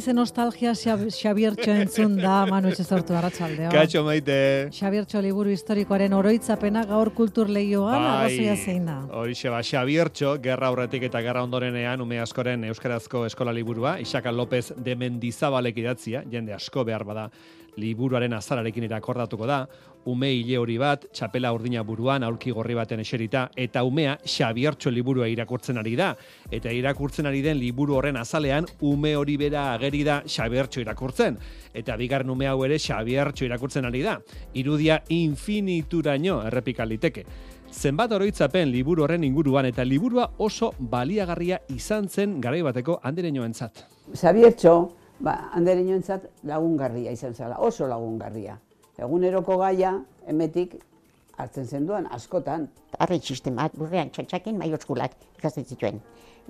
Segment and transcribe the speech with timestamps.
[0.00, 3.68] Ai, ze nostalgia Xab- Xabiertxo entzun da, Manu Etxezortu arratsaldeo.
[3.68, 4.70] Kaixo maite.
[4.72, 8.96] Xabiertxo liburu historikoaren oroitzapena gaur kultur lehioan arrazoia zein da.
[9.12, 14.72] Horixe ba, Xabiertxo, gerra aurretik eta gerra ondorenean, ume askoren Euskarazko eskola liburua, Isaka López
[14.74, 17.28] de Mendizabalek idatzia, jende asko behar bada,
[17.76, 19.66] liburuaren azalarekin irakordatuko da,
[20.08, 25.28] ume hile hori bat, txapela urdina buruan, aulki gorri baten eserita, eta umea Xabiertxo liburua
[25.28, 26.14] irakurtzen ari da.
[26.50, 31.38] Eta irakurtzen ari den liburu horren azalean, ume hori bera ageri da Xabiertxo irakurtzen.
[31.74, 34.18] Eta bigarren ume hau ere Xabiertxo irakurtzen ari da.
[34.54, 37.26] Irudia infinituraino errepika liteke.
[37.70, 43.84] Zenbat oroitzapen liburu horren inguruan eta liburua oso baliagarria izan zen garai bateko andereñoentzat.
[44.16, 48.58] Xabiertxo, ba, andereñoentzat lagungarria izan zela, oso lagungarria.
[49.00, 49.94] Eguneroko gaia,
[50.28, 50.76] emetik,
[51.40, 52.68] hartzen zenduan, askotan.
[52.98, 56.00] Arre sistemat, burrean txantxakin maiotxkulak ikasten zituen.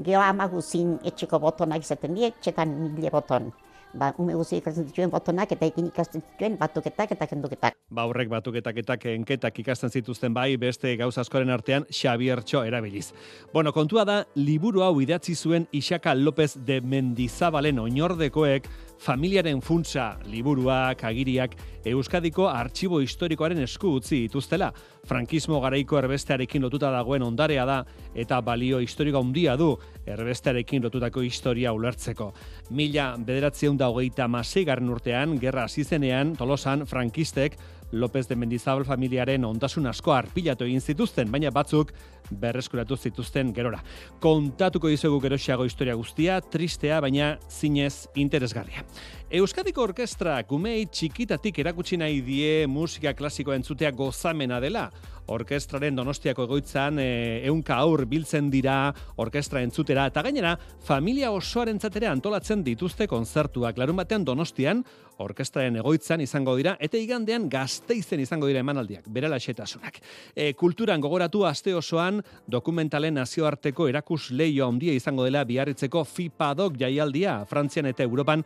[0.01, 3.51] Gero ama guzin etxeko botonak izaten die, etxetan mile boton.
[3.91, 7.75] Ba, ume guzi ikasten zituen botonak eta ekin ikasten zituen batuketak eta kenduketak.
[7.91, 13.11] Ba horrek batuketak eta enketak ikasten zituzten bai beste gauza askoren artean Xabiertxo erabiliz.
[13.53, 18.69] Bueno, kontua da, liburu hau idatzi zuen Isaka López de Mendizabalen oinordekoek
[19.01, 21.57] familiaren funtsa liburuak, agiriak,
[21.89, 24.69] Euskadiko artxibo historikoaren esku utzi dituztela.
[25.09, 27.79] Frankismo garaiko erbestearekin lotuta dagoen ondarea da
[28.13, 29.71] eta balio historiko handia du
[30.05, 32.29] erbestearekin lotutako historia ulertzeko.
[32.77, 34.29] Mila bederatzen da hogeita
[34.67, 37.57] garren urtean, gerra hasi zenean, tolosan, frankistek,
[37.93, 41.93] López de Mendizabal familiaren ondasun asko arpilatu egin zituzten, baina batzuk
[42.31, 43.83] berreskuratu zituzten gerora.
[44.21, 48.85] Kontatuko dizugu geroxiago historia guztia, tristea, baina zinez interesgarria.
[49.31, 54.89] Euskadiko Orkestra kumei txikitatik erakutsi nahi die musika klasikoa entzutea gozamena dela.
[55.31, 57.11] Orkestraren donostiako egoitzan e,
[57.47, 58.91] eunka aur biltzen dira
[59.23, 64.83] orkestra entzutera eta gainera familia osoaren ere antolatzen dituzte konzertuak larun batean donostian
[65.21, 70.01] orkestraren egoitzan izango dira eta igandean gazteizen izango dira emanaldiak, berela xetasunak.
[70.35, 72.19] E, kulturan gogoratu aste osoan
[72.51, 78.43] dokumentalen nazioarteko erakus leio handia izango dela biarritzeko FIPADOK jaialdia, Frantzian eta Europan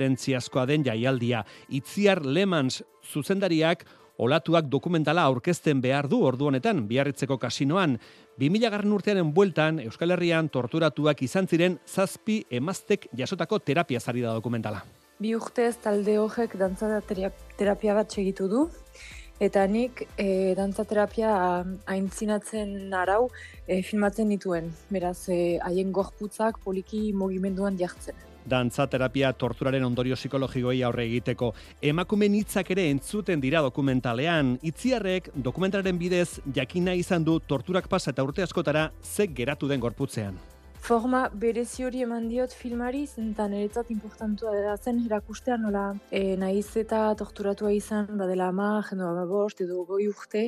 [0.00, 1.44] erreferentziazkoa den jaialdia.
[1.68, 3.84] Itziar Lemans zuzendariak
[4.20, 7.98] olatuak dokumentala aurkezten behar du ordu honetan biarritzeko kasinoan.
[8.38, 14.34] 2000 garren urtearen bueltan Euskal Herrian torturatuak izan ziren zazpi emaztek jasotako terapia zari da
[14.34, 14.84] dokumentala.
[15.20, 18.68] Bi urtez talde horrek dantza tera- terapia bat segitu du,
[19.40, 23.28] eta nik e, dantza terapia aintzinatzen arau
[23.66, 24.72] e, filmatzen nituen.
[24.90, 28.29] Beraz, e, haien gorputzak poliki mugimenduan jartzen.
[28.46, 31.52] Dantza terapia torturaren ondorio psikologikoei aurre egiteko.
[31.82, 34.56] Emakumeen hitzak ere entzuten dira dokumentalean.
[34.62, 40.38] Itziarrek dokumentalaren bidez jakina izan du torturak pasa eta urte askotara ze geratu den gorputzean.
[40.80, 46.70] Forma berezi hori eman diot filmari, zenta niretzat importantua da zen erakustea nola e, nahiz
[46.80, 50.46] eta torturatua izan badela ama, jendo bost edo goi urte,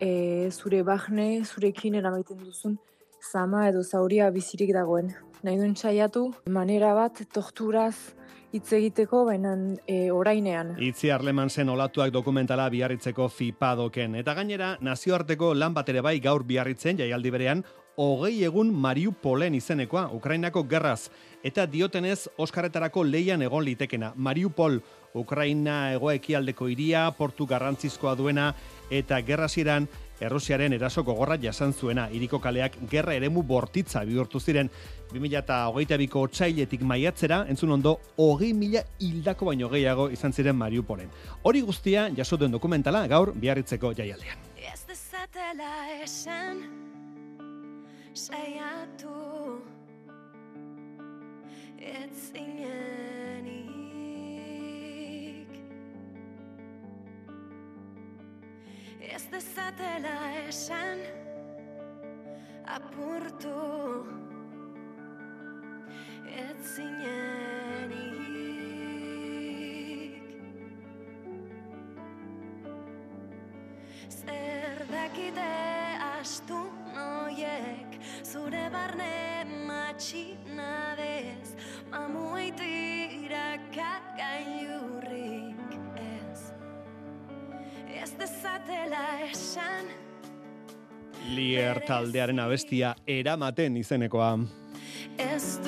[0.00, 2.78] e, zure bahne, zurekin eramaiten duzun
[3.22, 5.14] zama edo zauria bizirik dagoen.
[5.42, 8.14] Nahi duen saiatu, manera bat torturaz
[8.52, 9.54] hitz egiteko, baina
[9.86, 10.74] e, orainean.
[10.82, 14.16] Itzi Arleman zen olatuak dokumentala biarritzeko fipadoken.
[14.22, 17.62] Eta gainera, nazioarteko lan bat ere bai gaur biarritzen jaialdi berean,
[17.98, 21.10] hogei egun Mariupolen izenekoa, Ukrainako gerraz.
[21.44, 24.12] Eta diotenez, Oskarretarako leian egon litekena.
[24.16, 24.80] Mariupol,
[25.18, 28.52] Ukraina egoekialdeko iria, portu garrantzizkoa duena,
[28.90, 29.88] eta gerraziran
[30.20, 34.70] Errusiaren eraso gogorra jasan zuena, iriko kaleak gerra eremu bortitza bihurtu ziren.
[35.12, 41.08] 2022ko otsailetik maiatzera, entzun ondo, hogei mila hildako baino gehiago izan ziren Mariupolen.
[41.42, 44.44] Hori guztia jaso duen dokumentala gaur biarritzeko jaialdean.
[44.58, 46.66] Ez dezatela esan
[48.18, 49.14] Saiatu
[51.78, 52.32] Ez
[59.28, 60.98] Ez dezatela esan
[62.64, 64.06] Apurtu.
[66.24, 68.08] Ez zinenik
[74.08, 75.52] Zer dakite
[76.20, 81.48] astu noiek Zure barne matxinadez
[81.90, 82.87] Mamuaitira
[88.18, 89.86] dezatela esan
[91.34, 94.30] Lier taldearen abestia eramaten izenekoa.
[95.18, 95.58] ez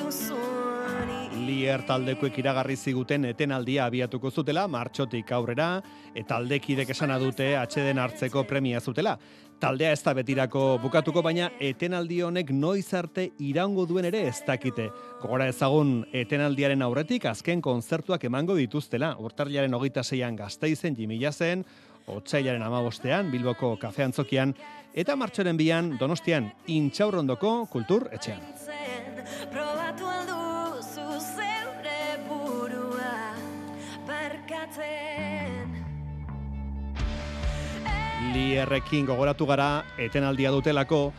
[1.41, 5.81] Lier taldekoek iragarri ziguten etenaldia abiatuko zutela, martxotik aurrera,
[6.15, 9.17] eta aldekidek esana dute atxeden hartzeko premia zutela.
[9.61, 14.87] Taldea ez da betirako bukatuko, baina etenaldi honek noiz arte iraungo duen ere ez dakite.
[15.21, 19.13] Gogora ezagun etenaldiaren aurretik azken kontzertuak emango dituztela.
[19.21, 21.29] Urtarriaren hogeita zeian gazteizen, jimila
[22.11, 24.53] zen, otsailaren amabostean, Bilboko kafeantzokian,
[24.93, 28.39] eta martxoren bian, donostian, intxaurrondoko kultur etxean.
[28.57, 33.35] zen Probatu alduzu zeure burua
[34.07, 35.71] Barkatzen
[38.33, 41.13] Lierrekin gogoratu gara etenaldia dutelako,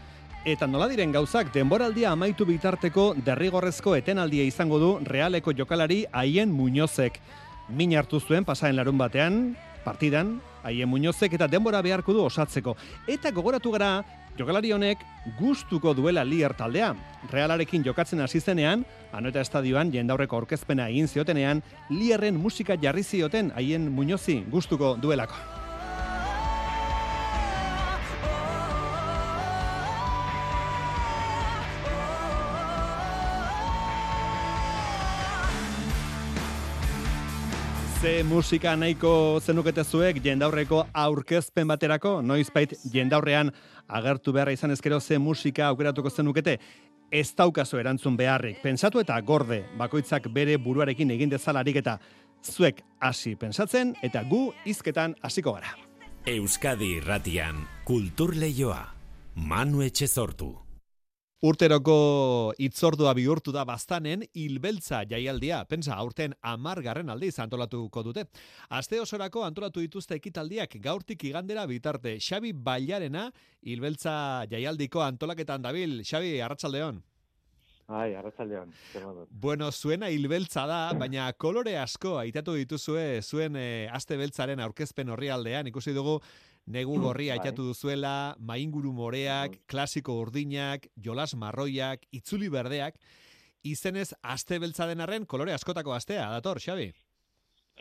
[0.44, 7.20] eta nola diren gauzak denboraldia amaitu bitarteko derrigorrezko etenaldia izango du realeko jokalari haien muñozek.
[7.68, 12.76] Min hartu zuen pasaren larun batean, partidan, haien muñozek eta denbora beharko du osatzeko.
[13.06, 14.04] Eta gogoratu gara,
[14.38, 14.98] jokalari honek
[15.38, 16.92] gustuko duela Lier taldea.
[17.30, 23.90] Realarekin jokatzen hasi zenean, anoeta estadioan jendaurreko aurkezpena egin ziotenean, Lierren musika jarri zioten haien
[23.92, 25.61] muñozi gustuko duelako.
[38.12, 43.48] Ze musika nahiko zenukete zuek jendaurreko aurkezpen baterako, noizbait jendaurrean
[43.88, 46.58] agertu beharra izan ezkero ze musika aukeratuko zenukete,
[47.10, 48.58] ez daukazu erantzun beharrik.
[48.60, 51.94] Pentsatu eta gorde, bakoitzak bere buruarekin egin dezalarik eta
[52.44, 55.72] zuek hasi pensatzen eta gu hizketan hasiko gara.
[56.26, 58.82] Euskadi irratian, kultur leioa.
[59.36, 60.52] Manu Etxezortu.
[61.42, 65.64] Urteroko itzordua bihurtu da bastanen hilbeltza jaialdia.
[65.66, 68.28] Pensa, aurten amargarren aldiz antolatuko dute.
[68.70, 72.12] Aste osorako antolatu dituzte ekitaldiak gaurtik igandera bitarte.
[72.22, 73.24] Xabi Bailarena
[73.66, 74.14] hilbeltza
[74.52, 76.04] jaialdiko antolaketan dabil.
[76.06, 77.02] Xabi, arratsaldeon.
[77.90, 78.70] Ai, arratsaldeon.
[79.28, 85.34] Bueno, zuena hilbeltza da, baina kolore asko aitatu dituzue zuen eh, aste beltzaren aurkezpen horri
[85.34, 85.66] aldean.
[85.74, 86.20] Ikusi dugu
[86.66, 87.40] negu gorria Bai.
[87.40, 92.98] aitatu duzuela, mainguru moreak, klasiko urdinak, jolas marroiak, itzuli berdeak,
[93.62, 96.92] izenez aste beltza den arren kolore askotako astea, dator, Xabi?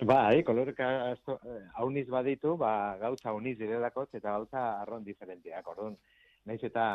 [0.07, 5.67] Bai, koloreka asko, eh, auniz baditu, ba, gauza auniz direlako, eta gauza arron diferenteak.
[5.67, 5.97] Orduan,
[6.45, 6.85] naiz eta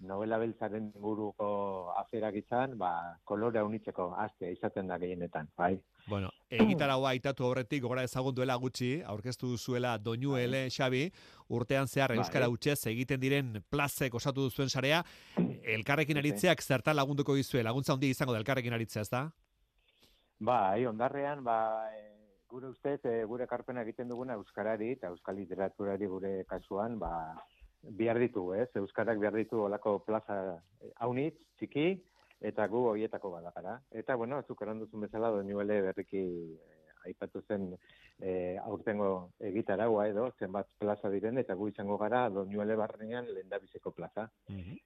[0.00, 2.90] novela beltzaren inguruko aferak izan, ba,
[3.24, 5.74] kolore aunitzeko astea izaten da gehienetan, bai.
[6.08, 11.04] Bueno, egitaragoa aitatu horretik, gora ezagun duela gutxi, aurkeztu duzuela doinu ele, Xabi,
[11.48, 12.22] urtean zehar Bai.
[12.22, 15.02] Euskara Hutsez egiten diren plazek osatu duzuen sarea,
[15.76, 19.26] elkarrekin aritzeak zertan lagunduko dizue, laguntza handia izango da elkarrekin aritzea, ez da?
[20.40, 21.58] Bai, ondarrean, ba,
[21.92, 22.06] e,
[22.48, 27.12] gure ustez, e, gure karpena egiten duguna euskarari eta euskal literaturari gure kasuan, ba,
[27.82, 28.68] behar ditu, ez?
[28.76, 30.36] Euskarak behar ditu olako plaza
[30.80, 31.86] eh, haunitz, txiki,
[32.40, 33.80] eta gu hoietako badakara.
[33.90, 37.70] Eta, bueno, zuk eran duzun bezala, doinuele berriki eh, aipatu zen
[38.20, 44.28] eh, aurtengo egitaragua edo, zenbat plaza diren, eta gu izango gara doinuele barnean lehendabizeko plaza.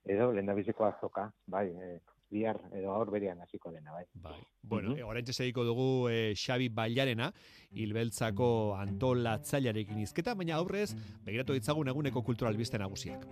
[0.04, 1.98] Edo lehendabizeko azoka, bai, eh,
[2.30, 4.04] bihar edo aur berean hasiko dena, bai.
[4.14, 4.38] Bai.
[4.62, 7.32] Bueno, mm orain segiko dugu eh, Xabi Bailarena,
[7.72, 8.48] hilbeltzako
[8.80, 10.94] antolatzailearekin izketa, baina aurrez,
[11.26, 13.28] begiratu ditzagun eguneko kulturalbiste nagusiak.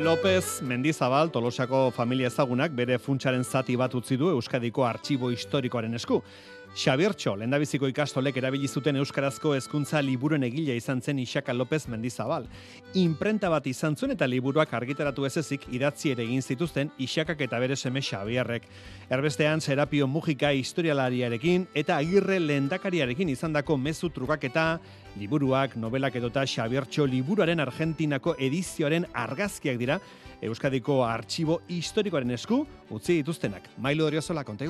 [0.00, 6.22] López Mendizabal, Tolosako familia ezagunak bere funtsaren zati bat utzi du Euskadiko artxibo historikoaren esku.
[6.70, 12.46] Xabiertxo, lehendabiziko ikastolek erabili zuten euskarazko hezkuntza liburuen egile izan zen Isaka López Mendizabal.
[12.94, 17.58] Imprenta bat izan zuen eta liburuak argitaratu ez ezik idatzi ere egin zituzten Isakak eta
[17.58, 18.68] bere seme Xabierrek.
[19.10, 24.78] Erbestean Serapio Mujika historialariarekin eta Agirre lehendakariarekin izandako mezu trukaketa,
[25.18, 30.00] liburuak, novelak edota Xabiertxo liburuaren Argentinako edizioaren argazkiak dira
[30.40, 33.68] Euskadiko artxibo historikoaren esku utzi dituztenak.
[33.78, 34.64] Mailo Oriozola, konta.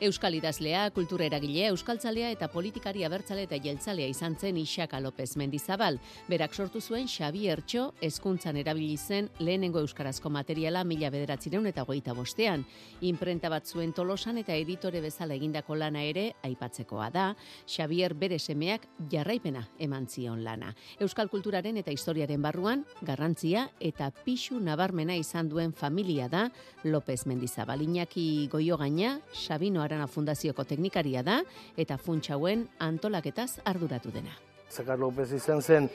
[0.00, 5.98] Euskal idazlea, kultura eragilea, euskaltzalea eta politikari abertzale eta jeltzalea izan zen Isaka López Mendizabal.
[6.24, 12.14] Berak sortu zuen Xabi Ertxo, hezkuntzan erabili zen lehenengo euskarazko materiala mila bederatzireun eta goita
[12.16, 12.64] bostean.
[13.02, 17.26] Imprenta bat zuen tolosan eta editore bezala egindako lana ere aipatzekoa da,
[17.68, 20.72] Xavier bere semeak jarraipena eman zion lana.
[20.98, 26.48] Euskal kulturaren eta historiaren barruan, garrantzia eta pixu nabarmena izan duen familia da
[26.84, 27.84] López Mendizabal.
[27.84, 31.40] Iñaki Goiogaina, Sabino Arana Fundazioko teknikaria da
[31.76, 34.36] eta funtsauen antolaketaz arduratu dena.
[34.70, 35.88] Zakar López izan zen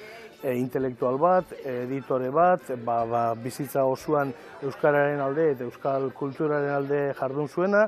[0.44, 4.34] e, intelektual bat, editore bat, ba, ba, bizitza osoan
[4.68, 7.86] Euskararen alde eta Euskal kulturaren alde jardun zuena,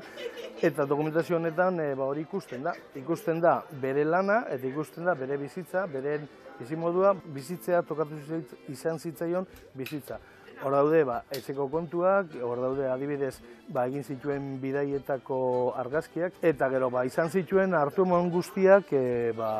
[0.64, 2.72] eta dokumentazio honetan e, ba, hori ikusten da.
[2.96, 6.22] Ikusten da bere lana eta ikusten da bere bizitza, bere
[6.58, 8.16] bizimodua, bizitzea tokatu
[8.72, 9.44] izan zitzaion
[9.76, 10.18] bizitza.
[10.58, 13.36] Hor daude, ba, etxeko kontuak, hor daude adibidez,
[13.70, 15.38] ba, egin zituen bidaietako
[15.78, 19.50] argazkiak, eta gero, ba, izan zituen hartu emon guztiak, e, ba,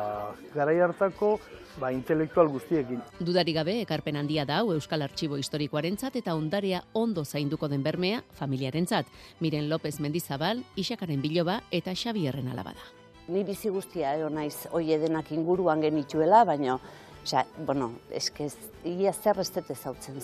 [0.51, 1.37] garai hartako,
[1.79, 2.99] ba, intelektual guztiekin.
[3.23, 8.23] Dudari gabe, ekarpen handia da hau Euskal Artxibo Historikoarentzat eta ondarea ondo zainduko den bermea
[8.35, 9.07] familiarentzat.
[9.39, 12.89] Miren López Mendizabal, Isakaren Biloba eta Xabierren alaba da.
[13.29, 16.79] Ni bizi guztia ero naiz oie denak inguruan genituela, baina
[17.29, 18.47] Osea, bueno, eske
[18.89, 19.67] ia zer ez dut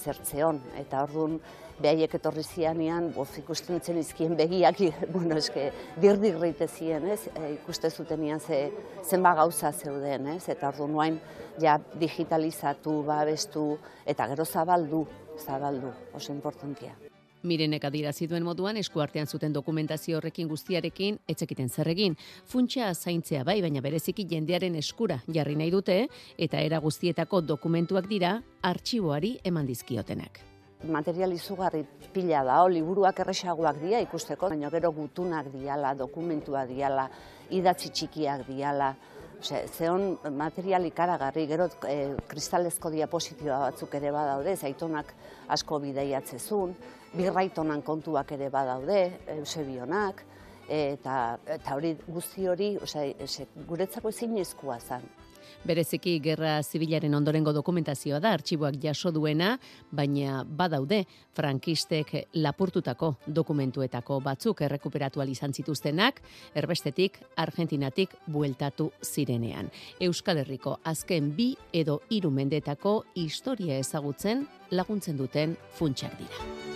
[0.02, 1.36] zertzeon eta ordun
[1.78, 4.82] behaiek etorri zianean, boz ikusten zen izkien begiak,
[5.14, 5.68] bueno, eske
[6.02, 7.28] dirdik reite zien, ez?
[7.36, 8.72] E, ikuste zutenian ze
[9.04, 10.50] zenba gauza zeuden, ez?
[10.50, 11.22] Eta ordun nuain
[11.62, 15.06] ja digitalizatu, babestu eta gero zabaldu,
[15.46, 16.98] zabaldu, oso importantia.
[17.46, 22.18] Mirenek adirazi duen moduan eskuartean zuten dokumentazio horrekin guztiarekin etzekiten zer egin.
[22.50, 26.00] Funtsa zaintzea bai, baina bereziki jendearen eskura jarri nahi dute
[26.38, 30.42] eta era guztietako dokumentuak dira artxiboari eman dizkiotenak.
[30.92, 31.84] Material izugarri
[32.14, 37.08] pila da, o, liburuak erresagoak dira ikusteko, baina gero gutunak diala, dokumentua diala,
[37.50, 38.94] idatzi txikiak diala,
[39.36, 45.12] Ose, zeon material ikaragarri, gero e, kristalezko diapositiba batzuk ere badaude, zaitonak
[45.54, 46.72] asko bideiatzezun,
[47.18, 49.02] birraitonan kontuak ere badaude,
[49.38, 50.24] Eusebionak,
[50.70, 55.06] eta, eta hori guzti hori, ose, guretzako ezin ezkua zen.
[55.66, 59.56] Bereziki gerra zibilaren ondorengo dokumentazioa da artxiboak jaso duena,
[59.92, 61.04] baina badaude
[61.34, 66.22] frankistek lapurtutako dokumentuetako batzuk errekuperatu izan zituztenak,
[66.54, 69.70] erbestetik Argentinatik bueltatu zirenean.
[70.00, 76.75] Euskal Herriko azken bi edo hiru mendetako historia ezagutzen laguntzen duten funtsak dira.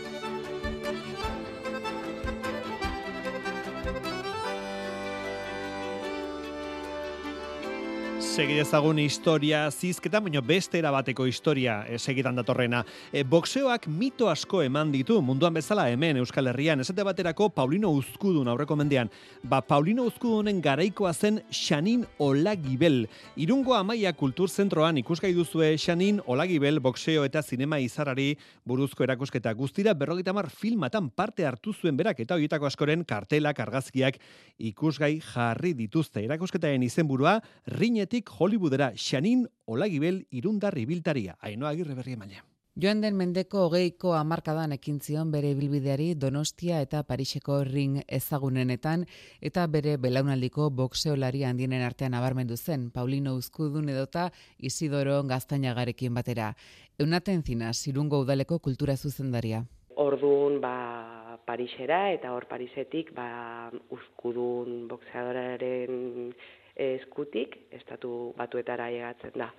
[8.29, 12.83] Segi ezagun historia zizketa, baina beste erabateko historia e, segitan datorrena.
[13.11, 16.79] E, boxeoak mito asko eman ditu munduan bezala hemen Euskal Herrian.
[16.83, 19.09] Esate baterako Paulino Uzkudun aurreko mendean.
[19.41, 23.07] Ba, Paulino Uzkudunen garaikoa zen Xanin Olagibel.
[23.35, 29.55] Irungo amaia kulturzentroan ikusgai duzue Xanin Olagibel boxeo eta zinema izarari buruzko erakusketa.
[29.57, 34.21] Guztira berrogeita mar filmatan parte hartu zuen berak eta horietako askoren kartelak, argazkiak
[34.69, 36.21] ikusgai jarri dituzte.
[36.29, 37.39] Erakusketaren izenburua
[37.79, 41.35] rinetik Hollywoodera Xanin Olagibel irundarri biltaria.
[41.41, 42.45] Ainoa agirre berri emaile.
[42.79, 49.03] Joan den mendeko hogeiko amarkadan ekin zion bere bilbideari Donostia eta Pariseko ring ezagunenetan
[49.49, 56.53] eta bere belaunaldiko boxeolari handienen artean abarmendu zen Paulino Uzkudun edota Isidoro Gaztainagarekin batera.
[56.99, 59.65] Eunaten zina, zirungo udaleko kultura zuzendaria.
[59.95, 66.31] Orduan, ba, Parisera eta hor Parisetik ba, Uzkudun boxeadoraren
[66.79, 69.49] eskutik estatu batuetara egatzen da.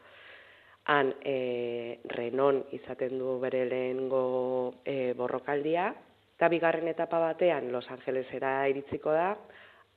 [0.91, 5.91] Han e, renon izaten du bere lehengo e, borrokaldia,
[6.37, 9.35] eta bigarren etapa batean Los Angelesera iritziko da,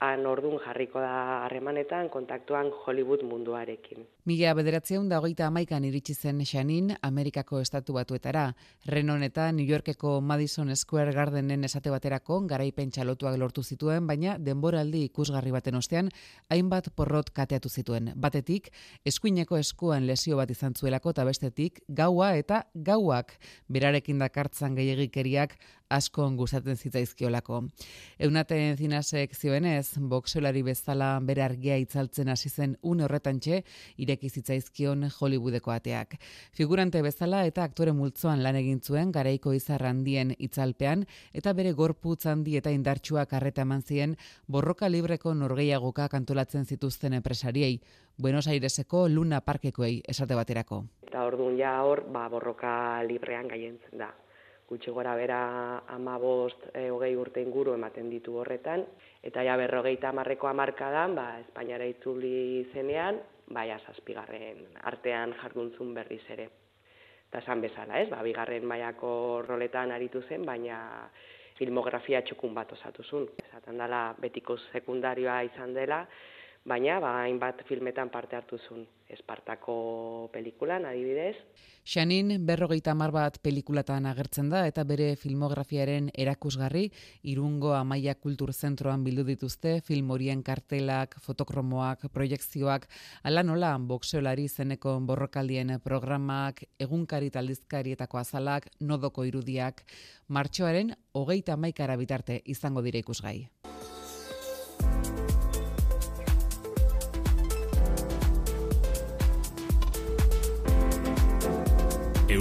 [0.03, 4.03] han ordun jarriko da harremanetan kontaktuan Hollywood munduarekin.
[4.27, 8.43] Mila bederatzeun da hogeita amaikan iritsi zen Xanin Amerikako estatu batuetara.
[8.85, 15.05] Renon eta New Yorkeko Madison Square Gardenen esate baterako garaipen txalotuak lortu zituen, baina denboraldi
[15.09, 16.11] ikusgarri baten ostean
[16.49, 18.11] hainbat porrot kateatu zituen.
[18.15, 18.71] Batetik,
[19.05, 23.37] eskuineko eskuan lesio bat izan zuelako eta bestetik, gaua eta gauak
[23.71, 25.57] berarekin dakartzan gehiagikeriak
[25.93, 27.61] asko gustatzen zitzaizkiolako.
[28.25, 33.61] Eunaten zinasek zioenez, boxolari bezala bere argia itzaltzen hasi zen une horretantxe
[33.97, 36.17] ireki zitzaizkion Hollywoodeko ateak.
[36.53, 42.25] Figurante bezala eta aktore multzoan lan egin zuen garaiko izar handien itzalpean eta bere gorputz
[42.25, 47.79] handi eta indartsuak harreta eman zien borroka libreko norgeiagoka kantolatzen zituzten enpresariei,
[48.17, 50.83] Buenos Aireseko Luna Parkekoei esate baterako.
[51.07, 54.11] Eta orduan ja hor, ba, borroka librean gaientzen da
[54.69, 58.85] gutxi gora bera ama bost, e, hogei urte inguru ematen ditu horretan,
[59.21, 63.19] eta ja berrogeita amarreko amarkadan, ba, Espainiara itzuli zenean,
[63.53, 66.49] bai zazpigarren artean jarduntzun berriz ere.
[67.29, 71.09] Eta esan bezala, ez, ba, bigarren maiako roletan aritu zen, baina
[71.57, 73.27] filmografia txukun bat osatu zun.
[73.47, 76.03] Esaten dela betiko sekundarioa izan dela,
[76.65, 78.87] baina ba, hainbat filmetan parte hartu zuen.
[79.13, 81.35] Espartako pelikulan, adibidez.
[81.85, 86.85] Xanin berrogeita hamar bat pelikulatan agertzen da eta bere filmografiaren erakusgarri
[87.29, 92.87] Irungo Amaia Kultur Zentroan bildu dituzte film horien kartelak, fotokromoak, proiekzioak,
[93.23, 99.83] ala nola boxeolari zeneko borrokaldien programak, egunkari taldizkarietako azalak, nodoko irudiak,
[100.29, 103.49] martxoaren hogeita maikara bitarte izango dira ikusgai.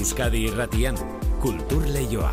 [0.02, 0.96] Euskadi irratian,
[1.38, 2.32] kultur leioa.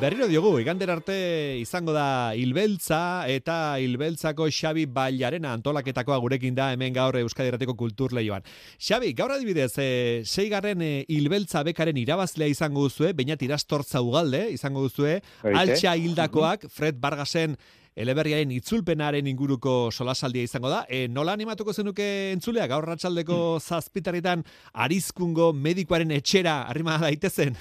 [0.00, 1.16] Berriro diogu, igander arte
[1.60, 8.16] izango da Ilbeltza eta Ilbeltzako Xabi Bailarena antolaketakoa gurekin da hemen gaur Euskadi Erratiko Kultur
[8.16, 8.48] Leioan.
[8.80, 9.90] Xabi, gaur adibidez, e,
[10.24, 15.18] seigarren e, Ilbeltza bekaren irabazlea izango duzue, bainat irastortza ugalde izango duzue,
[15.52, 17.60] altxa hildakoak, Fred Vargasen
[17.96, 20.84] eleberriaren itzulpenaren inguruko solasaldia izango da.
[20.88, 24.44] E, nola animatuko zenuke entzulea, gaur ratxaldeko zazpitarritan
[24.86, 27.56] arizkungo medikoaren etxera arrima daitezen?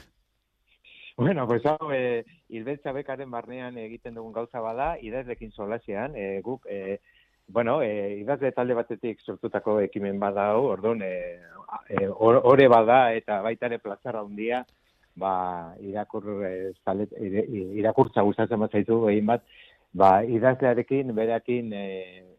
[1.18, 6.68] Bueno, pues hau, e, Ilbeltza bekaren barnean egiten dugun gauza bada, idazlekin solasean, e, guk,
[6.68, 7.00] e,
[7.48, 11.40] bueno, e, idazle talde batetik sortutako ekimen bada hau, orduan, e,
[11.88, 14.66] e, or- ore bada eta baita ere plazara handia,
[15.16, 17.16] ba, irakur, e, zalet,
[17.80, 19.48] irakurtza gustatzen bat zaitu egin bat,
[19.96, 21.86] ba, idazlearekin, berakin e,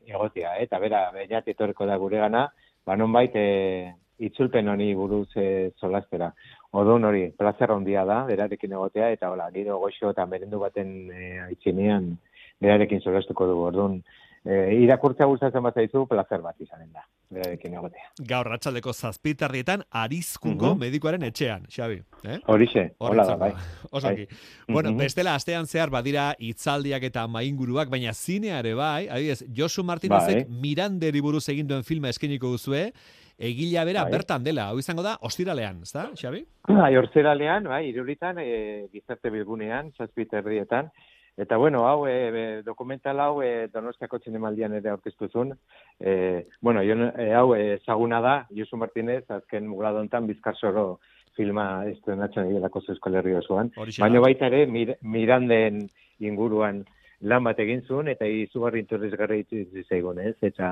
[0.06, 2.46] egotea, eta bera, beinat etorreko da gure gana,
[2.86, 3.92] ba, nonbait, e,
[4.28, 6.30] itzulpen honi buruz e, solastera.
[6.76, 11.32] Odun hori, plazer handia da, berarekin egotea, eta hola, giro goxo eta merendu baten e,
[11.48, 12.12] aitzinean,
[12.60, 13.66] berarekin solastuko dugu.
[13.70, 13.98] Orduan,
[14.47, 18.05] e, irakurtza gustatzen bat zaizu, plazer bat izanen da, berarekin egotea.
[18.29, 20.79] Gaur ratxaldeko zazpitarrietan arizkungo Mhm.
[20.81, 22.03] medikoaren etxean, Xabi.
[22.25, 22.38] Eh?
[22.47, 23.50] Horixe, hola da, bai.
[23.91, 24.26] Oso ongi.
[24.69, 24.99] Bueno, Mhm.
[24.99, 30.59] bestela astean zehar badira hitzaldiak eta mainguruak, baina zineare bai, adibidez, Josu Martinezek Bai.
[30.62, 32.93] Miranderi buruz egin duen filma eskeniko duzue,
[33.38, 34.12] egila bera Bai.
[34.12, 36.47] bertan dela, hau izango da, ostiralean, ezta, Xabi?
[36.69, 40.91] Bai, hortzeralean, bai, iruritan, e, gizarte bilgunean, zazpiterrietan,
[41.37, 45.52] Eta bueno, hau, e, dokumental hau e, Donostiako zinemaldian ere aurkeztu zuen.
[46.00, 50.99] E, bueno, jo, e, hau ezaguna da, Josu Martinez, azken mugladontan bizkarsoro
[51.37, 53.71] filma estrenatzen egilako Euskal Herri osoan.
[53.76, 55.84] Baina baita ere, mir, miranden
[56.25, 56.87] inguruan
[57.21, 60.37] lan bat egin zuen, eta izugarri interesgarri itzi zaigun, ez?
[60.45, 60.71] Eta,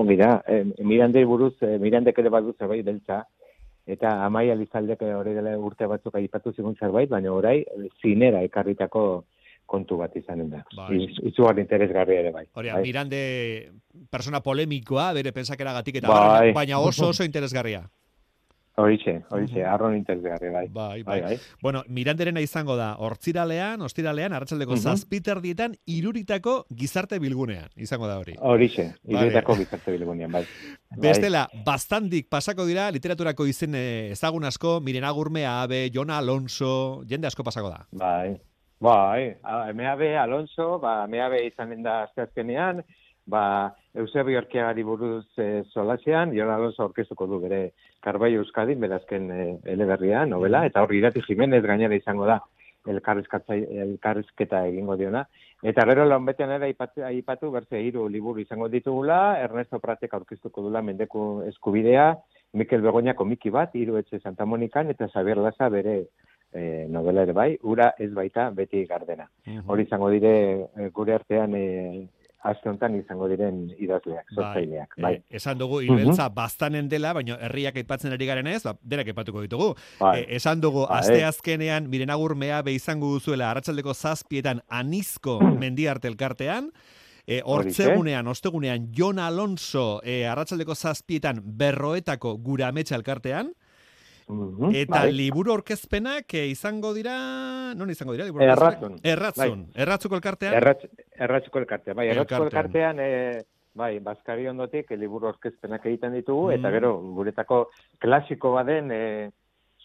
[0.00, 3.22] ongi da, e, mirandei buruz, e, mirandek ere badu zerbait beltza,
[3.88, 7.58] eta amaia lizaldek hori dela urte batzuk aipatu zigun zerbait, baina orai
[8.02, 9.04] zinera ekarritako
[9.68, 10.62] kontu bat izanen da.
[10.76, 10.96] Bai.
[11.04, 12.46] Iz- Izugarri interesgarria ere bai.
[12.56, 12.82] Hori, bai.
[12.86, 13.20] Mirande
[14.10, 16.52] persona polemikoa, bere pensakeragatik eta Bai.
[16.56, 17.84] baina oso oso interesgarria.
[18.78, 20.68] Horixe, horixe, arron interesgarria bai.
[20.70, 21.36] Bai, bai, bai.
[21.60, 24.80] Bueno, Miranderena izango da, hortziralean, ostiralean, arratsaldeko Mhm.
[24.84, 28.36] zazpiterdietan, iruritako gizarte bilgunean, izango da hori.
[28.38, 29.26] Horixe, Vale.
[29.26, 30.44] iruetako gizarte bilgunean, bai.
[31.26, 37.26] Bestela, bastandik pasako dira literaturako izen eh, ezagun asko, Miren Agurme, Abe, Jona Alonso, jende
[37.26, 37.82] asko pasako da.
[37.90, 38.36] Bai,
[38.80, 42.82] bai, a- MAB Alonso, ba, MAB izanen da asteazkenean,
[43.26, 49.48] ba, Eusebio Orkeagari buruz e, solasean, Jon Alonso aurkeztuko du bere Karbai Euskadin, berazken e,
[49.72, 52.38] eleberria, novela, eta hor Irati Jimenez gainera izango da
[52.88, 55.24] elkarrizketa egingo diona.
[55.66, 60.62] Eta gero lan betean ere aipatu, aipatu berze hiru liburu izango ditugula, Ernesto Pratek aurkeztuko
[60.62, 62.12] dula mendeku eskubidea,
[62.54, 66.04] Mikel Begoña komiki bat, hiru etxe Santa Monikan, eta Xabier Laza bere
[66.52, 69.28] e, novela ere bai, ura ez baita beti gardena.
[69.66, 70.34] Hori izango dire
[70.76, 71.66] e, gure artean e,
[72.46, 74.94] aste honetan izango diren idazleak, sortzaileak.
[75.02, 75.14] Bai.
[75.18, 79.42] Eh, esan dugu hilbeltza bastanen dela, baina herriak aipatzen ari garen ez, ba, denak aipatuko
[79.44, 79.72] ditugu.
[79.98, 80.20] Bai.
[80.20, 81.00] Eh, esan dugu, Bai.
[81.00, 86.72] asteazkenean, miren agurmea be izango duzuela, arratsaldeko zazpietan anizko mendiarte elkartean,
[87.28, 93.50] E, hortzegunean, ostegunean, Jon Alonso e, arratsaldeko zazpietan berroetako gura ametsa elkartean,
[94.76, 95.12] Eta bai.
[95.12, 97.14] liburu orkezpenak e, izango dira,
[97.74, 98.26] non izango dira?
[98.28, 98.44] Liburu?
[98.44, 98.98] Erratzun.
[99.02, 99.62] Erratzun.
[99.72, 99.82] Bai.
[99.84, 100.54] Erratzuko elkartean?
[100.54, 100.84] Erratz,
[101.18, 102.98] erratzuko elkartea, bai, erratzuko Elkartean.
[102.98, 106.58] elkartean, e, bai, Baskari ondotik e, liburu orkezpenak egiten ditugu, Mm.
[106.58, 109.30] eta gero, guretako klasiko baden, e,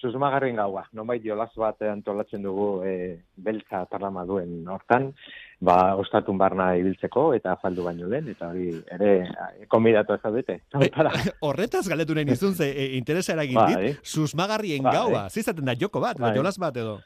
[0.03, 5.13] susmagarrin gaua, nonbait jolas bat antolatzen dugu e, beltza tarlama duen hortan,
[5.63, 9.12] ba, ostatun barna ibiltzeko, eta afaldu baino lehen, eta hori ere
[9.71, 10.60] konbidatu ez zaudete.
[10.95, 11.13] Para.
[11.47, 13.69] Horretaz galdetu nahi nizun, ze e, interesa eragin Bai.
[13.73, 14.95] dit, susmagarrien Bai.
[14.97, 15.28] gaua.
[15.30, 16.32] Zizaten da joko bat, Bai.
[16.32, 16.99] edo jolas bat edo.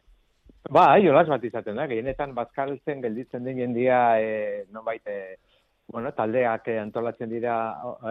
[0.74, 5.38] Ba, jolas bat izaten da, gehienetan bazkaltzen gelditzen den jendia, e, nonbait, e,
[5.88, 7.54] bueno, taldeak eh, antolatzen dira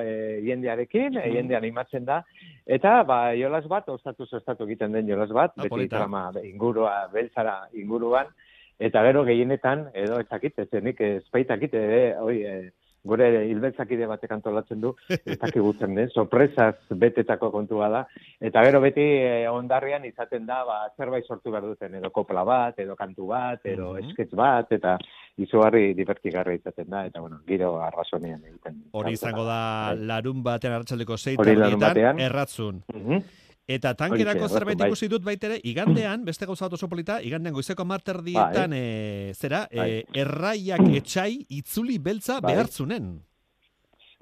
[0.01, 2.23] e, jendearekin, e, jende animatzen da,
[2.65, 7.67] eta ba, jolas bat, ostatu ostatu egiten den jolas bat, Ah, beti trama ingurua, beltzara
[7.77, 8.33] inguruan,
[8.79, 12.71] eta gero gehienetan, edo ez dakit, ez nik espaitakit, ere, hoi, e,
[13.07, 14.91] gure hilbeltzakide batek antolatzen du,
[15.31, 18.01] ez dakigutzen den, sorpresaz betetako kontua da,
[18.43, 22.79] eta gero beti eh, ondarrian izaten da, ba, zerbait sortu behar duten, edo kopla bat,
[22.83, 24.09] edo kantu bat, edo Mhm.
[24.11, 24.97] esketx bat, eta
[25.39, 28.83] izugarri divertigarri izaten da, eta bueno, giro arrazonean egiten.
[28.93, 32.19] Hori izango da larun batean arratsaldeko sei Hori larun batean.
[32.19, 32.83] erratzun.
[32.93, 33.23] Mhm.
[33.67, 34.87] Eta tankerako erratzun, zerbait bai.
[34.93, 39.89] ikusi dut baitere, igandean, beste gauza bat oso polita, igandean goizeko marterdietan, e, zera, Bai.
[39.91, 42.53] e, erraiak etxai itzuli beltza Bai.
[42.55, 43.17] behartzunen.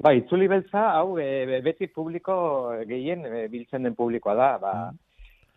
[0.00, 2.36] Ba, itzuli beltza, hau, e, beti publiko
[2.88, 4.74] gehien e, biltzen den publikoa da, ba,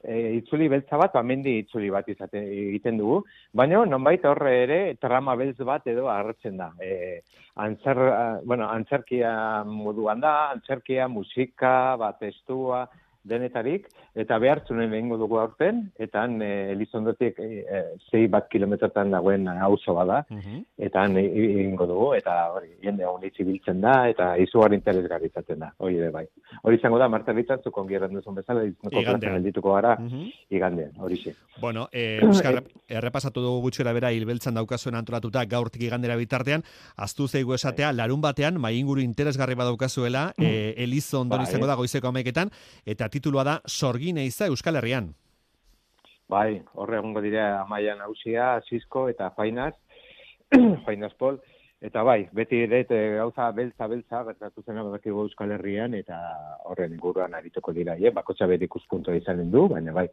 [0.03, 3.23] e, itzuli beltza bat, ba, mendi itzuli bat izate, egiten dugu,
[3.55, 6.73] baina nonbait horre ere trama beltz bat edo hartzen da.
[6.83, 7.23] E,
[7.55, 8.03] antzer,
[8.43, 12.83] bueno, antzerkia moduan da, antzerkia, musika, bat testua,
[13.23, 19.11] denetarik, eta behartzunen egingo dugu aurten, eta han e, Elizondotik e, e, zei bat kilometrotan
[19.11, 20.23] dagoen auzo bada,
[20.77, 25.27] eta han e- egingo dugu, eta hori, jende hon itzi biltzen da, eta izugarri interesgarri
[25.27, 26.25] izaten da, hori ere bai.
[26.63, 29.03] Hori izango da, Marta Ritan, zu kongieran duzun bezala, Igandean.
[29.19, 30.25] plazan geldituko gara, Mhm.
[30.49, 31.35] igandean, hori xe.
[31.61, 36.63] Bueno, eh, Euskal, errepasatu dugu gutxera bera hilbeltzan daukazuen antolatuta gaurtik igandera bitartean,
[36.95, 41.47] aztu zeigu esatea, larun batean, mai inguru interesgarri badaukazuela, eh, Elizondon Bai.
[41.47, 42.49] izango da goizeko ameketan,
[42.85, 45.11] eta titulua da Sorgin eiza Euskal Herrian.
[46.29, 49.75] Bai, horre egongo dira amaian hausia, Cisco eta Fainas,
[50.85, 51.39] Fainas Pol,
[51.79, 56.17] eta bai, beti ere gauza beltza beltza gertatu zena badakigu Euskal Herrian eta
[56.65, 58.11] horren inguruan arituko dira, eh?
[58.13, 60.07] bakotxa bere ikuspuntua izanen du, baina bai,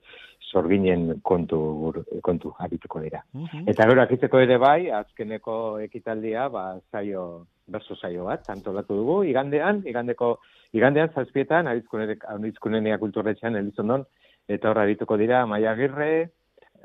[0.52, 3.22] sorginen kontu kontu arituko dira.
[3.66, 9.80] Eta gero akitzeko ere bai, azkeneko ekitaldia, ba, zaio, berso zaio bat, antolatu dugu, igandean,
[9.88, 10.36] igandeko,
[10.76, 14.04] igandean zazpietan, arizkunenea kulturretxean, Elizondon,
[14.48, 16.10] eta hor arituko dira, Maia Agirre,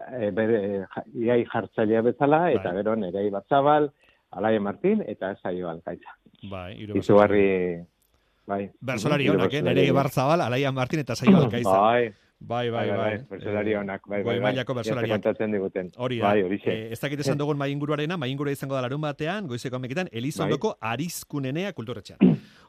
[0.08, 0.86] e, bere,
[1.20, 3.92] iai jartzailea bezala, eta gero nerei batzabal,
[4.32, 6.16] Alaia Martin, eta zaio alkaitza.
[6.50, 7.82] Bai, Izugarri,
[8.48, 8.70] bai.
[8.80, 9.62] Bersolari honak, eh?
[9.62, 11.70] Nere Barzabal, Alaia Martin eta Saio Alkaiza.
[11.70, 12.14] Bai.
[12.40, 13.18] Bai, bai, bai.
[13.30, 14.44] Bersolari honak, bai, bai, Goi bai.
[14.54, 15.26] mailako Ia bersolariak.
[15.52, 15.92] diguten.
[15.98, 16.28] Hori da.
[16.30, 16.72] Bai, horixe.
[16.72, 20.08] Eh, ez dakit esan dugun mai inguruarena, mai ingurua izango da larun batean, goizeko ameketan,
[20.12, 22.20] Elizondoko Arizkunenea kulturretxean.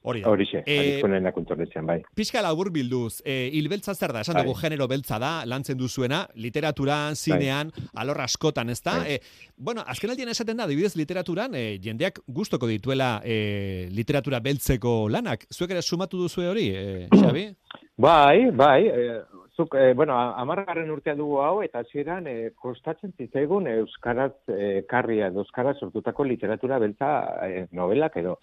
[0.03, 0.31] Hori da.
[0.31, 1.99] Horixe, Eh, arizkunena kulturretxean, bai.
[2.17, 4.45] Pixka labur bilduz, e, hilbeltza zer da, esan Bai.
[4.47, 8.99] dugu genero beltza da, lantzen duzuena, literaturan, zinean, alor askotan, ez da?
[9.01, 9.15] Bai.
[9.15, 9.21] E,
[9.57, 15.45] bueno, azken aldian esaten da, adibidez literaturan, e, jendeak gustoko dituela e, literatura beltzeko lanak.
[15.53, 17.51] Zuek ere sumatu duzu hori, e, Xabi?
[18.01, 19.21] Bai, bai, eh,
[19.55, 25.29] zuk, eh, bueno, amargarren urtea dugu hau, eta hasieran eh, kostatzen zitzaigun Euskaraz eh, karria,
[25.29, 27.11] Euskaraz sortutako literatura beltza
[27.45, 28.39] eh, novelak edo,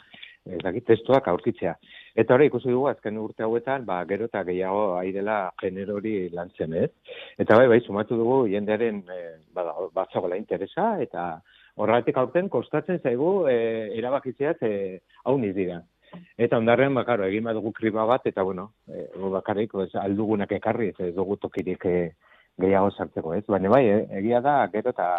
[0.51, 1.75] ez dakit, testuak aurkitzea.
[2.17, 6.89] Eta hori ikusi dugu azken urte hauetan, ba, gero eta gehiago airela generori lantzen, ez?
[7.37, 11.27] Eta bai, bai, sumatu dugu jendearen eh, bada, batzagoela interesa, eta
[11.77, 14.71] horregatik aurten kostatzen zaigu eh, erabakitzea ze
[15.23, 15.83] hau niz dira.
[16.37, 20.91] Eta ondarren, ba, karo, egin badugu kriba bat, eta bueno, e, bakarrik, ez, aldugunak ekarri,
[20.93, 21.97] ez, ez dugu tokirik e,
[22.61, 23.43] gehiago sartzeko, ez?
[23.51, 25.09] Baina bai, e, egia da, gero eta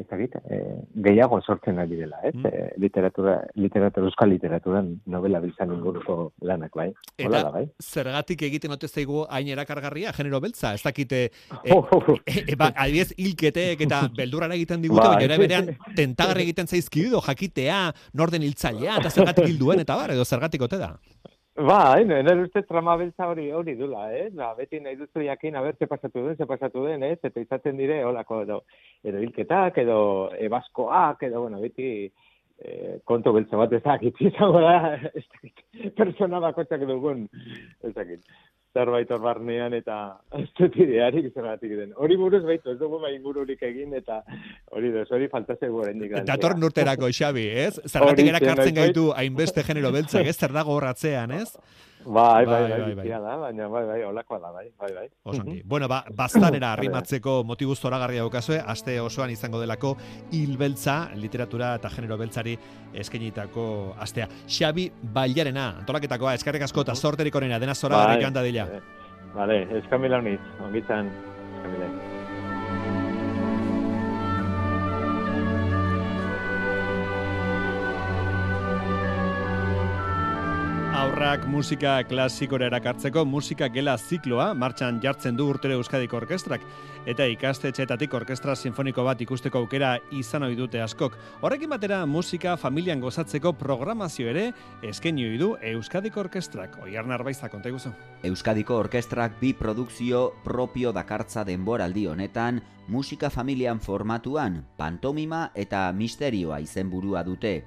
[0.00, 0.58] ez dakit, e,
[1.04, 2.34] gehiago sortzen ari dela, ez?
[2.34, 2.46] Mm.
[2.46, 6.88] E, literatura, literatura, euskal literaturan novela biltzan inguruko lanak, bai?
[7.16, 7.64] Eta da, bai?
[7.82, 10.74] zergatik egiten ote zaigu hain erakargarria, genero beltza?
[10.74, 11.22] Ez dakite,
[11.62, 15.16] e, e, e, ba, adibidez, hilketek eta beldurran egiten digute, Bai.
[15.16, 17.84] baina ere berean tentagarri egiten zaizkidu, jakitea,
[18.18, 20.94] norden hiltzailea, eta zergatik hilduen, eta bar, edo zergatik ote da.
[21.62, 24.30] Bai, nire uste trama beltza hori hori dula, eh?
[24.34, 27.18] Ba, beti nahi duzu jakin, aber, ze pasatu den, ze pasatu den, ez?
[27.22, 28.56] Eta izaten dire, holako, edo,
[29.04, 29.98] edo hilketak, edo
[30.42, 31.88] ebaskoak, edo, bueno, beti
[32.58, 35.62] eh, kontu beltza bat ezakit, izango da, ez dakit,
[36.00, 37.28] persona bakotzak dugun,
[37.86, 37.94] ez
[38.72, 39.98] zerbait hor barnean, eta
[40.40, 41.94] ez dut idearik zergatik den.
[41.96, 44.22] Hori buruz baitu, ez dugu bai ingururik egin, eta
[44.72, 46.28] hori duz, hori falta zego oraindik lantzea.
[46.34, 47.74] Dator nurterako, Xabi, ez?
[47.92, 50.36] Zergatik Horixe, erakartzen gaitu hainbeste genero beltzak, ez?
[50.38, 51.50] Zer dago horratzean, ez?
[52.04, 53.08] Bai, bai, Bai, bai, bai, bai.
[53.08, 55.08] da, baina bai, bai, holakoa da, bai, bai, bai.
[55.24, 55.62] Osongi.
[55.64, 59.96] Bueno, ba, baztanera arrimatzeko motibu zoragarria daukazue, aste osoan izango delako
[60.32, 62.56] hilbeltza, literatura eta genero beltzari
[62.94, 64.28] eskenitako astea.
[64.48, 68.22] Xabi Bailarena, antolaketakoa, eskarrik asko eta sorterik onena, dena zoragarrik Bai.
[68.22, 68.66] joan dadila.
[69.34, 71.08] Vale, eskamila honiz, ongitzan,
[71.56, 72.21] eskamila.
[81.22, 86.64] Aurrak musika klasikora erakartzeko musika gela zikloa martxan jartzen du urtere Euskadiko Orkestrak
[87.06, 91.14] eta ikastetxeetatik orkestra sinfoniko bat ikusteko aukera izan ohi dute askok.
[91.46, 94.48] Horrekin batera musika familian gozatzeko programazio ere
[94.82, 96.80] eskaini ohi du Euskadiko Orkestrak.
[96.82, 97.92] Oiar Narbaiza konta iguzu.
[98.26, 102.58] Euskadiko Orkestrak bi produkzio propio dakartza denboraldi honetan,
[102.88, 107.60] musika familian formatuan, pantomima eta misterioa izenburua dute.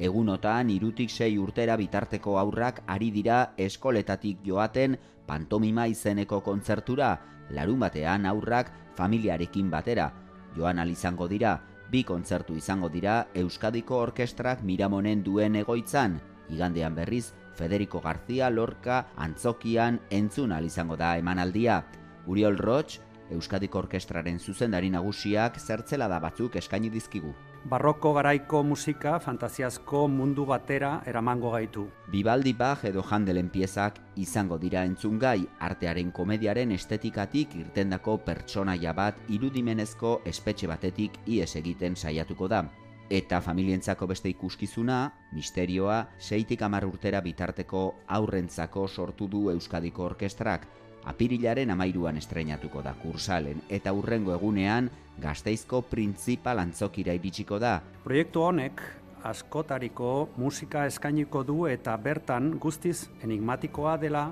[0.00, 4.96] Egunotan irutik sei urtera bitarteko aurrak ari dira eskoletatik joaten
[5.28, 7.10] pantomima izeneko kontzertura,
[7.50, 10.08] larun batean aurrak familiarekin batera.
[10.56, 11.60] Joan izango dira,
[11.90, 20.00] bi kontzertu izango dira Euskadiko Orkestrak Miramonen duen egoitzan, igandean berriz Federico García Lorca antzokian
[20.08, 21.84] entzun izango da emanaldia.
[22.26, 22.98] Uriol Roch,
[23.30, 27.34] Euskadiko Orkestraren zuzendari nagusiak zertzela da batzuk eskaini dizkigu.
[27.68, 31.82] Barroko garaiko musika fantasiazko mundu batera eramango gaitu.
[32.08, 40.22] Bibaldi Bach edo Handelen piezak izango dira entzungai artearen komediaren estetikatik irtendako pertsonaia bat irudimenezko
[40.24, 42.64] espetxe batetik ies egiten saiatuko da.
[43.10, 50.66] Eta familientzako beste ikuskizuna, misterioa, seitik amar urtera bitarteko aurrentzako sortu du Euskadiko Orkestrak,
[51.04, 57.80] apirilaren amairuan estreinatuko da kursalen eta urrengo egunean gazteizko printzipal antzokira iritsiko da.
[58.04, 58.82] Proiektu honek
[59.24, 64.30] askotariko musika eskainiko du eta bertan guztiz enigmatikoa dela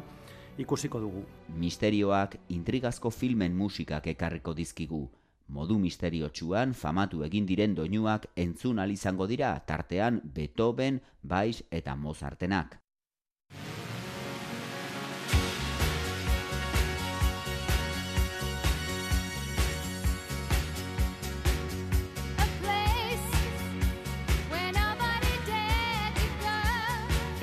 [0.59, 1.23] ikusiko dugu.
[1.55, 5.07] Misterioak intrigazko filmen musikak ekarriko dizkigu.
[5.49, 12.79] Modu misteriotsuan famatu egin diren doinuak entzun izango dira tartean Beethoven, Baiz eta Mozartenak.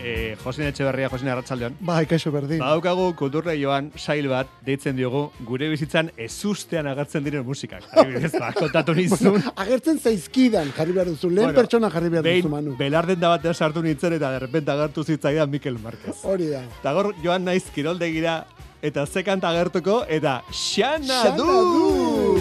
[0.05, 1.75] Eh, Josin Etxeberria, Josin Arratsaldeon.
[1.87, 2.59] Bai, kaixo berdin.
[2.61, 7.87] Badaukagu kulturre joan sail bat deitzen diogu gure bizitzan ezustean agertzen diren musikak.
[8.03, 9.41] Adibidez, ba, kontatu nizun.
[9.65, 12.75] agertzen zaizkidan jarri behar duzu, lehen Bueno, pertsona jarri behar duzu, Manu.
[12.79, 16.19] Belarden da batean sartu nintzen eta derrepente agertu zitzaidan Mikel Marquez.
[16.23, 16.61] Hori da.
[16.79, 18.43] Eta gor joan naiz kiroldegira
[18.85, 22.35] eta ze kanta agertuko eta Xana Xana du!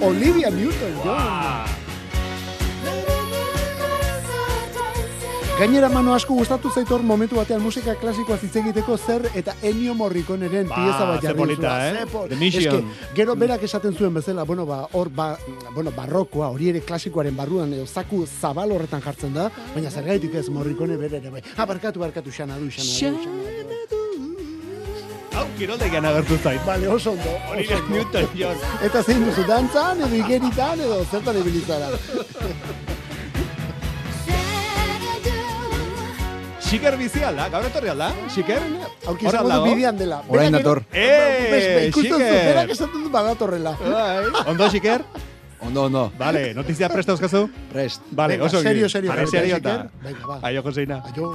[0.00, 1.49] Olivia Newton-John.
[5.60, 10.70] Gainera mano asko gustatu zaitor momentu batean musika klasikoa hitz egiteko zer eta Ennio Morriconeren
[10.70, 12.06] Ba, pieza bat jarri polita, eh?
[12.48, 12.78] Eske,
[13.18, 15.36] gero berak esaten zuen bezala, bueno, ba, hor, ba,
[15.74, 20.48] bueno, barrokoa, hori ere klasikoaren barruan, edo zaku zabal horretan jartzen da, baina zergaitik ez
[20.48, 21.42] Morricone bere ere, bai.
[21.58, 23.98] Ah, barkatu, barkatu, xana du, xana du.
[25.36, 26.64] Hau, kiroldegian agertu zait.
[26.64, 27.36] Vale, oso ondo.
[27.52, 27.98] Oso ondo.
[27.98, 28.64] Newton-John.
[28.88, 31.92] Eta zein duzu, dantzan, edo igeritan, edo zertan ibilizara.
[36.70, 38.12] Xiker bizi alda, gaur etorri alda?
[38.30, 38.60] Xiker?
[39.10, 39.70] Aurki Hor izango al du dago?
[39.74, 40.20] bidean dela.
[40.28, 40.80] Orain Berak dator.
[40.92, 42.20] Eh, Xiker!
[42.20, 43.72] Berak esaten du badatorrela.
[43.80, 44.28] Bai.
[44.52, 45.02] Ondo, Xiker?
[45.60, 46.04] Ondo, ondo.
[46.16, 47.42] Vale, notizia presta euskazu?
[47.72, 48.06] Prest.
[48.16, 49.74] Vale, Venga, oso serio, serio, Vale, gaur, serio eta.
[50.00, 50.38] Venga, va.
[50.48, 51.02] Aio, Joseina.
[51.10, 51.34] Aio.